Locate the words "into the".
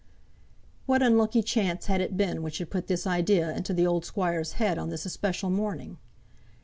3.55-3.85